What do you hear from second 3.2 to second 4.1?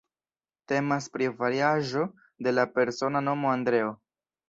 nomo Andreo.